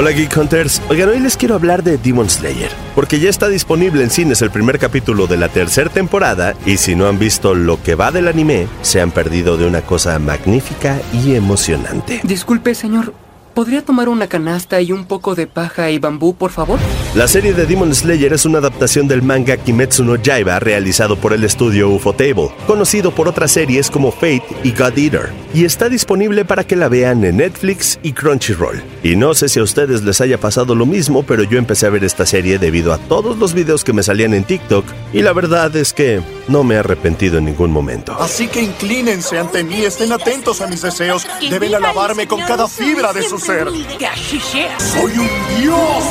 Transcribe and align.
Hola 0.00 0.12
Geek 0.12 0.34
Hunters, 0.34 0.80
oigan, 0.88 1.10
hoy 1.10 1.20
les 1.20 1.36
quiero 1.36 1.54
hablar 1.54 1.82
de 1.82 1.98
Demon 1.98 2.30
Slayer, 2.30 2.70
porque 2.94 3.20
ya 3.20 3.28
está 3.28 3.48
disponible 3.48 4.02
en 4.02 4.08
cines 4.08 4.40
el 4.40 4.50
primer 4.50 4.78
capítulo 4.78 5.26
de 5.26 5.36
la 5.36 5.50
tercera 5.50 5.90
temporada 5.90 6.54
y 6.64 6.78
si 6.78 6.94
no 6.94 7.06
han 7.06 7.18
visto 7.18 7.54
lo 7.54 7.82
que 7.82 7.96
va 7.96 8.10
del 8.10 8.26
anime, 8.26 8.66
se 8.80 9.02
han 9.02 9.10
perdido 9.10 9.58
de 9.58 9.66
una 9.66 9.82
cosa 9.82 10.18
magnífica 10.18 10.98
y 11.12 11.34
emocionante. 11.34 12.22
Disculpe, 12.22 12.74
señor. 12.74 13.12
¿Podría 13.54 13.84
tomar 13.84 14.08
una 14.08 14.28
canasta 14.28 14.80
y 14.80 14.92
un 14.92 15.06
poco 15.06 15.34
de 15.34 15.48
paja 15.48 15.90
y 15.90 15.98
bambú, 15.98 16.34
por 16.34 16.52
favor? 16.52 16.78
La 17.16 17.26
serie 17.26 17.52
de 17.52 17.66
Demon 17.66 17.92
Slayer 17.92 18.32
es 18.32 18.46
una 18.46 18.58
adaptación 18.58 19.08
del 19.08 19.22
manga 19.22 19.56
Kimetsu 19.56 20.04
no 20.04 20.14
Yaiba 20.14 20.60
realizado 20.60 21.16
por 21.16 21.32
el 21.32 21.42
estudio 21.42 21.90
Ufotable, 21.90 22.50
conocido 22.68 23.10
por 23.10 23.26
otras 23.26 23.50
series 23.50 23.90
como 23.90 24.12
Fate 24.12 24.44
y 24.62 24.70
God 24.70 24.96
Eater, 24.96 25.30
y 25.52 25.64
está 25.64 25.88
disponible 25.88 26.44
para 26.44 26.64
que 26.64 26.76
la 26.76 26.88
vean 26.88 27.24
en 27.24 27.38
Netflix 27.38 27.98
y 28.04 28.12
Crunchyroll. 28.12 28.82
Y 29.02 29.16
no 29.16 29.34
sé 29.34 29.48
si 29.48 29.58
a 29.58 29.64
ustedes 29.64 30.02
les 30.02 30.20
haya 30.20 30.38
pasado 30.38 30.76
lo 30.76 30.86
mismo, 30.86 31.24
pero 31.24 31.42
yo 31.42 31.58
empecé 31.58 31.86
a 31.86 31.90
ver 31.90 32.04
esta 32.04 32.26
serie 32.26 32.58
debido 32.58 32.92
a 32.92 32.98
todos 32.98 33.36
los 33.36 33.52
videos 33.52 33.82
que 33.82 33.92
me 33.92 34.04
salían 34.04 34.32
en 34.32 34.44
TikTok, 34.44 34.84
y 35.12 35.22
la 35.22 35.32
verdad 35.32 35.74
es 35.74 35.92
que 35.92 36.20
no 36.50 36.64
me 36.64 36.74
he 36.74 36.78
arrepentido 36.78 37.38
en 37.38 37.44
ningún 37.44 37.70
momento. 37.70 38.14
Así 38.20 38.48
que 38.48 38.60
inclínense 38.60 39.38
ante 39.38 39.62
mí, 39.62 39.84
estén 39.84 40.12
atentos 40.12 40.60
a 40.60 40.66
mis 40.66 40.82
deseos, 40.82 41.26
deben 41.48 41.74
alabarme 41.74 42.26
con 42.26 42.40
cada 42.42 42.66
fibra 42.68 43.12
de 43.12 43.22
su 43.22 43.38
ser. 43.38 43.68
¡Soy 43.68 45.12
un 45.18 45.30
dios! 45.62 46.04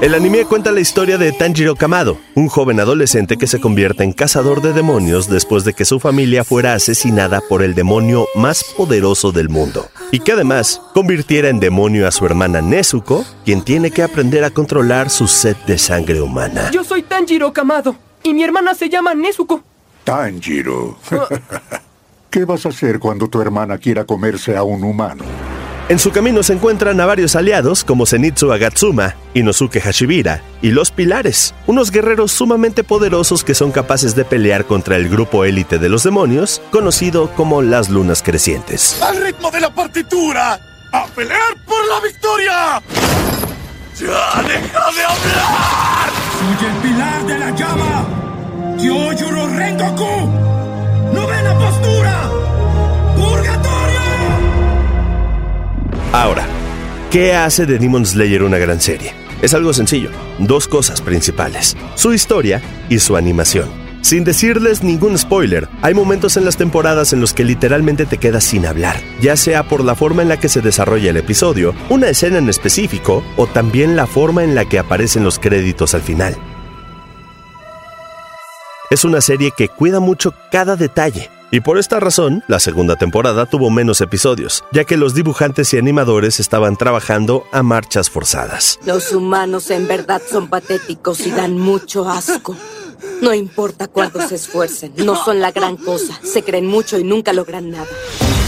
El 0.00 0.14
anime 0.14 0.44
cuenta 0.44 0.70
la 0.70 0.80
historia 0.80 1.16
de 1.16 1.32
Tanjiro 1.32 1.76
Kamado, 1.76 2.18
un 2.34 2.48
joven 2.48 2.78
adolescente 2.78 3.38
que 3.38 3.46
se 3.46 3.60
convierte 3.60 4.04
en 4.04 4.12
cazador 4.12 4.60
de 4.60 4.72
demonios 4.72 5.30
después 5.30 5.64
de 5.64 5.72
que 5.72 5.84
su 5.84 5.98
familia 5.98 6.44
fuera 6.44 6.74
asesinada 6.74 7.40
por 7.48 7.62
el 7.62 7.74
demonio 7.74 8.26
más 8.34 8.64
poderoso 8.76 9.32
del 9.32 9.48
mundo, 9.48 9.88
y 10.10 10.20
que 10.20 10.32
además 10.32 10.82
convirtiera 10.92 11.48
en 11.48 11.60
demonio 11.60 12.06
a 12.06 12.10
su 12.10 12.26
hermana 12.26 12.60
Nezuko, 12.60 13.24
quien 13.44 13.62
tiene 13.62 13.92
que 13.92 14.02
aprender 14.02 14.44
a 14.44 14.50
controlar 14.50 15.08
su 15.08 15.26
sed 15.26 15.56
de 15.66 15.78
sangre 15.78 16.20
humana. 16.20 16.70
Yo 16.70 16.84
soy 16.84 17.02
Tanjiro 17.02 17.52
Kamado 17.52 17.96
y 18.24 18.34
mi 18.34 18.42
hermana 18.42 18.74
se 18.74 18.88
llama 18.88 19.14
Nezuko. 19.14 19.62
Tanjiro. 20.02 20.98
¿Qué 22.30 22.44
vas 22.44 22.66
a 22.66 22.70
hacer 22.70 22.98
cuando 22.98 23.28
tu 23.28 23.40
hermana 23.40 23.78
quiera 23.78 24.04
comerse 24.04 24.56
a 24.56 24.64
un 24.64 24.82
humano? 24.82 25.22
En 25.88 25.98
su 25.98 26.10
camino 26.10 26.42
se 26.42 26.54
encuentran 26.54 26.98
a 27.00 27.06
varios 27.06 27.36
aliados 27.36 27.84
como 27.84 28.06
Zenitsu 28.06 28.50
Agatsuma, 28.50 29.16
Inosuke 29.34 29.82
Hashibira 29.82 30.42
y 30.62 30.70
los 30.70 30.90
Pilares, 30.90 31.54
unos 31.66 31.90
guerreros 31.90 32.32
sumamente 32.32 32.82
poderosos 32.82 33.44
que 33.44 33.54
son 33.54 33.70
capaces 33.70 34.16
de 34.16 34.24
pelear 34.24 34.64
contra 34.64 34.96
el 34.96 35.10
grupo 35.10 35.44
élite 35.44 35.78
de 35.78 35.90
los 35.90 36.02
demonios, 36.02 36.62
conocido 36.72 37.30
como 37.34 37.60
las 37.60 37.90
Lunas 37.90 38.22
Crecientes. 38.22 39.00
¡Al 39.02 39.22
ritmo 39.22 39.50
de 39.50 39.60
la 39.60 39.74
partitura! 39.74 40.58
¡A 40.90 41.06
pelear 41.14 41.54
por 41.66 41.86
la 41.86 42.00
victoria! 42.00 42.82
¡Ya 44.00 44.42
deja 44.42 44.90
de 44.90 45.04
hablar! 45.04 45.93
Soy 46.44 46.68
el 46.68 46.76
pilar 46.82 47.26
de 47.26 47.38
la 47.38 47.50
llama. 47.52 48.06
Kyojuro 48.76 49.48
Rengoku. 49.48 50.30
Novena 51.14 51.58
postura. 51.58 52.30
Purgatorio. 53.16 54.00
Ahora, 56.12 56.44
¿qué 57.10 57.34
hace 57.34 57.64
de 57.64 57.78
Demon 57.78 58.04
Slayer 58.04 58.42
una 58.42 58.58
gran 58.58 58.78
serie? 58.82 59.14
Es 59.40 59.54
algo 59.54 59.72
sencillo, 59.72 60.10
dos 60.38 60.68
cosas 60.68 61.00
principales, 61.00 61.78
su 61.94 62.12
historia 62.12 62.60
y 62.90 62.98
su 62.98 63.16
animación. 63.16 63.83
Sin 64.04 64.22
decirles 64.22 64.82
ningún 64.82 65.16
spoiler, 65.16 65.66
hay 65.80 65.94
momentos 65.94 66.36
en 66.36 66.44
las 66.44 66.58
temporadas 66.58 67.14
en 67.14 67.22
los 67.22 67.32
que 67.32 67.42
literalmente 67.42 68.04
te 68.04 68.18
quedas 68.18 68.44
sin 68.44 68.66
hablar, 68.66 69.00
ya 69.18 69.34
sea 69.34 69.66
por 69.66 69.82
la 69.82 69.94
forma 69.94 70.20
en 70.20 70.28
la 70.28 70.38
que 70.38 70.50
se 70.50 70.60
desarrolla 70.60 71.08
el 71.08 71.16
episodio, 71.16 71.74
una 71.88 72.10
escena 72.10 72.36
en 72.36 72.50
específico 72.50 73.24
o 73.38 73.46
también 73.46 73.96
la 73.96 74.06
forma 74.06 74.44
en 74.44 74.54
la 74.54 74.66
que 74.66 74.78
aparecen 74.78 75.24
los 75.24 75.38
créditos 75.38 75.94
al 75.94 76.02
final. 76.02 76.36
Es 78.90 79.06
una 79.06 79.22
serie 79.22 79.52
que 79.56 79.70
cuida 79.70 80.00
mucho 80.00 80.34
cada 80.52 80.76
detalle, 80.76 81.30
y 81.50 81.60
por 81.60 81.78
esta 81.78 81.98
razón, 81.98 82.44
la 82.46 82.60
segunda 82.60 82.96
temporada 82.96 83.46
tuvo 83.46 83.70
menos 83.70 84.02
episodios, 84.02 84.64
ya 84.70 84.84
que 84.84 84.98
los 84.98 85.14
dibujantes 85.14 85.72
y 85.72 85.78
animadores 85.78 86.40
estaban 86.40 86.76
trabajando 86.76 87.44
a 87.52 87.62
marchas 87.62 88.10
forzadas. 88.10 88.78
Los 88.84 89.12
humanos 89.12 89.70
en 89.70 89.88
verdad 89.88 90.20
son 90.30 90.48
patéticos 90.48 91.26
y 91.26 91.30
dan 91.30 91.56
mucho 91.56 92.06
asco. 92.06 92.54
No 93.22 93.34
importa 93.34 93.88
cuánto 93.88 94.26
se 94.26 94.34
esfuercen, 94.36 94.92
no 94.96 95.16
son 95.16 95.40
la 95.40 95.50
gran 95.50 95.76
cosa. 95.76 96.18
Se 96.22 96.42
creen 96.42 96.66
mucho 96.66 96.98
y 96.98 97.04
nunca 97.04 97.32
logran 97.32 97.70
nada. 97.70 97.86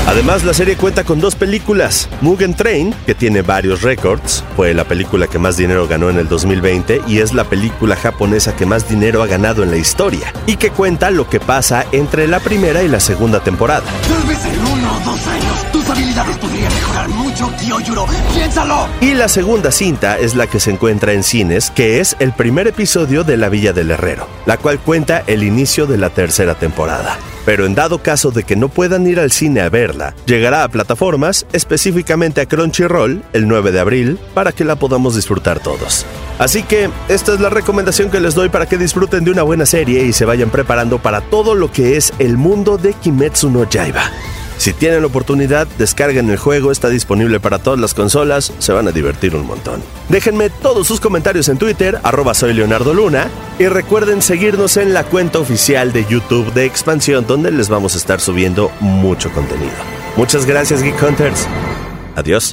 Además, 0.06 0.44
la 0.44 0.54
serie 0.54 0.76
cuenta 0.76 1.02
con 1.02 1.20
dos 1.20 1.34
películas. 1.34 2.08
Mugen 2.20 2.54
Train, 2.54 2.94
que 3.06 3.14
tiene 3.16 3.42
varios 3.42 3.82
récords, 3.82 4.44
fue 4.54 4.72
la 4.72 4.84
película 4.84 5.26
que 5.26 5.40
más 5.40 5.56
dinero 5.56 5.88
ganó 5.88 6.10
en 6.10 6.18
el 6.18 6.28
2020 6.28 7.02
y 7.08 7.18
es 7.18 7.34
la 7.34 7.44
película 7.44 7.96
japonesa 7.96 8.54
que 8.54 8.66
más 8.66 8.88
dinero 8.88 9.22
ha 9.22 9.26
ganado 9.26 9.64
en 9.64 9.70
la 9.72 9.78
historia, 9.78 10.32
y 10.46 10.56
que 10.56 10.70
cuenta 10.70 11.10
lo 11.10 11.28
que 11.28 11.40
pasa 11.40 11.86
entre 11.90 12.28
la 12.28 12.38
primera 12.38 12.84
y 12.84 12.88
la 12.88 13.00
segunda 13.00 13.42
temporada. 13.42 13.84
Tal 14.08 14.28
vez 14.28 14.44
en 14.44 14.60
uno 14.60 14.96
o 14.96 15.10
dos 15.10 15.26
años 15.26 15.65
Y 19.00 19.14
la 19.14 19.28
segunda 19.28 19.70
cinta 19.70 20.18
es 20.18 20.34
la 20.34 20.46
que 20.46 20.60
se 20.60 20.70
encuentra 20.70 21.12
en 21.12 21.22
cines, 21.22 21.70
que 21.70 22.00
es 22.00 22.16
el 22.18 22.32
primer 22.32 22.66
episodio 22.66 23.24
de 23.24 23.36
La 23.36 23.48
Villa 23.48 23.72
del 23.72 23.90
Herrero, 23.90 24.28
la 24.44 24.58
cual 24.58 24.78
cuenta 24.78 25.22
el 25.26 25.42
inicio 25.42 25.86
de 25.86 25.98
la 25.98 26.10
tercera 26.10 26.54
temporada. 26.54 27.16
Pero 27.44 27.64
en 27.64 27.74
dado 27.74 28.02
caso 28.02 28.30
de 28.30 28.42
que 28.42 28.56
no 28.56 28.68
puedan 28.68 29.06
ir 29.06 29.20
al 29.20 29.30
cine 29.30 29.60
a 29.60 29.68
verla, 29.68 30.14
llegará 30.26 30.64
a 30.64 30.68
plataformas, 30.68 31.46
específicamente 31.52 32.40
a 32.40 32.46
Crunchyroll, 32.46 33.22
el 33.32 33.48
9 33.48 33.72
de 33.72 33.80
abril, 33.80 34.18
para 34.34 34.52
que 34.52 34.64
la 34.64 34.76
podamos 34.76 35.14
disfrutar 35.14 35.60
todos. 35.60 36.04
Así 36.38 36.62
que 36.62 36.90
esta 37.08 37.32
es 37.32 37.40
la 37.40 37.48
recomendación 37.48 38.10
que 38.10 38.20
les 38.20 38.34
doy 38.34 38.48
para 38.48 38.66
que 38.66 38.76
disfruten 38.76 39.24
de 39.24 39.30
una 39.30 39.42
buena 39.42 39.64
serie 39.64 40.04
y 40.04 40.12
se 40.12 40.24
vayan 40.24 40.50
preparando 40.50 40.98
para 40.98 41.20
todo 41.20 41.54
lo 41.54 41.72
que 41.72 41.96
es 41.96 42.12
el 42.18 42.36
mundo 42.36 42.76
de 42.76 42.92
Kimetsu 42.92 43.48
no 43.48 43.68
Yaiba. 43.68 44.10
Si 44.58 44.72
tienen 44.72 45.00
la 45.00 45.06
oportunidad, 45.06 45.66
descarguen 45.78 46.30
el 46.30 46.36
juego, 46.36 46.72
está 46.72 46.88
disponible 46.88 47.40
para 47.40 47.58
todas 47.58 47.78
las 47.78 47.94
consolas, 47.94 48.52
se 48.58 48.72
van 48.72 48.88
a 48.88 48.92
divertir 48.92 49.34
un 49.34 49.46
montón. 49.46 49.82
Déjenme 50.08 50.50
todos 50.50 50.86
sus 50.86 51.00
comentarios 51.00 51.48
en 51.48 51.58
Twitter, 51.58 52.00
arroba 52.02 52.34
soy 52.34 52.54
Luna, 52.54 53.28
y 53.58 53.66
recuerden 53.66 54.22
seguirnos 54.22 54.76
en 54.76 54.94
la 54.94 55.04
cuenta 55.04 55.38
oficial 55.38 55.92
de 55.92 56.04
YouTube 56.06 56.52
de 56.54 56.64
Expansión, 56.64 57.26
donde 57.26 57.50
les 57.50 57.68
vamos 57.68 57.94
a 57.94 57.98
estar 57.98 58.20
subiendo 58.20 58.70
mucho 58.80 59.30
contenido. 59.32 59.72
Muchas 60.16 60.46
gracias, 60.46 60.82
Geek 60.82 61.02
Hunters. 61.02 61.46
Adiós. 62.14 62.52